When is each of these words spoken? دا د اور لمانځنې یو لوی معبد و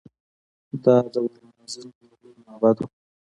دا 0.83 0.95
د 1.13 1.15
اور 1.21 1.31
لمانځنې 1.41 1.93
یو 2.07 2.15
لوی 2.21 2.37
معبد 2.45 2.75
و 2.79 2.85